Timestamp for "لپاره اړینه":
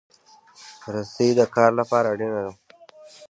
1.79-2.39